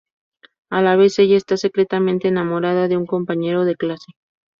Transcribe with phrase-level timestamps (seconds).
[0.71, 4.07] A la vez ella está secretamente enamorada de un compañero de clase.